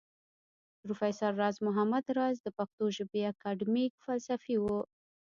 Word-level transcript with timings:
پروفېسر 0.81 1.31
راز 1.41 1.55
محمد 1.67 2.05
راز 2.17 2.35
د 2.41 2.47
پښتو 2.57 2.83
ژبى 2.97 3.21
اکېډمک 3.31 3.91
فلسفى 4.05 4.55
و 4.59 4.63